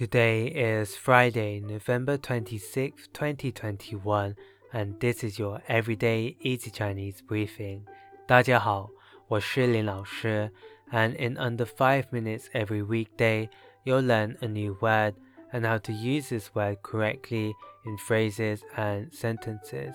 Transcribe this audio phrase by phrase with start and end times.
[0.00, 4.34] Today is Friday, November 26, 2021,
[4.72, 7.82] and this is your everyday easy Chinese briefing.
[8.26, 8.88] 大家好，
[9.28, 10.50] 我是林老师,
[10.90, 13.50] and in under 5 minutes every weekday,
[13.84, 15.16] you'll learn a new word
[15.52, 17.52] and how to use this word correctly
[17.84, 19.92] in phrases and sentences.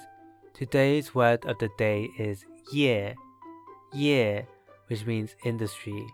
[0.54, 3.16] Today's word of the day is 业,
[3.92, 4.46] 业,
[4.88, 6.06] which means industry.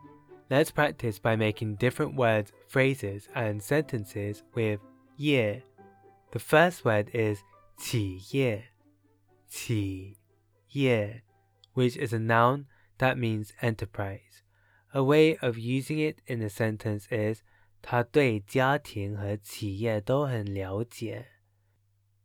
[0.51, 4.81] Let's practice by making different words, phrases, and sentences with
[5.15, 5.63] "业."
[6.33, 7.41] The first word is
[7.79, 8.63] 企业,
[9.49, 10.17] 企
[10.67, 11.21] 业,
[11.73, 12.65] which is a noun
[12.97, 14.43] that means enterprise.
[14.93, 17.43] A way of using it in a sentence is
[17.81, 21.27] 他对家庭和企业都很了解。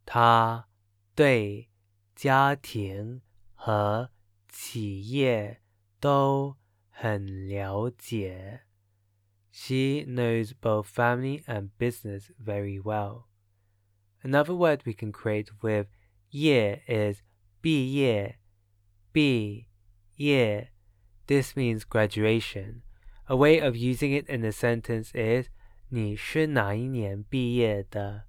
[0.04, 0.66] 他
[1.14, 1.68] 对
[2.16, 3.22] 家庭
[3.54, 4.10] 和
[4.48, 5.62] 企业
[6.00, 6.56] 都
[6.98, 8.62] 很了解。
[9.52, 13.26] She knows both family and business very well.
[14.22, 15.88] Another word we can create with
[16.30, 17.20] 业 is
[17.60, 18.36] 毕业,
[19.12, 19.66] 毕
[20.16, 20.70] 业.
[21.26, 22.80] This means graduation.
[23.26, 25.50] A way of using it in a sentence is
[25.90, 28.24] 你是哪一年毕业的？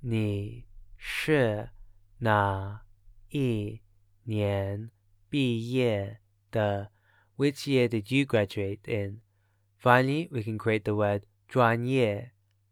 [0.00, 0.66] 你
[0.96, 1.70] 是
[2.18, 2.84] 哪
[3.30, 3.80] 一
[4.22, 4.92] 年
[5.28, 6.20] 毕业
[6.52, 6.92] 的？
[7.42, 9.20] which year did you graduate in?
[9.76, 12.30] Finally, we can create the word 专业,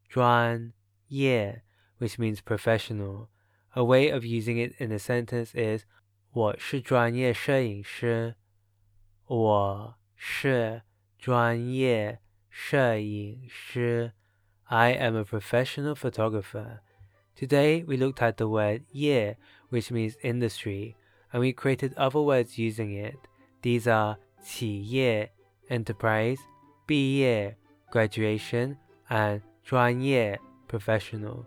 [0.08, 0.72] 专
[1.08, 1.62] 业,
[1.98, 3.28] which means professional.
[3.74, 5.86] A way of using it in a sentence is
[6.32, 8.36] 我是专业摄影师。
[9.26, 10.82] 我是
[11.18, 14.12] 专业摄影师。
[14.66, 16.78] I am a professional photographer.
[17.34, 19.36] Today we looked at the word "业",
[19.70, 20.94] which means industry,
[21.32, 23.16] and we created other words using it.
[23.62, 25.31] These are 企业
[25.69, 26.38] enterprise,
[26.86, 27.55] 毕业
[27.91, 28.78] graduation,
[29.09, 31.45] and 专业 professional.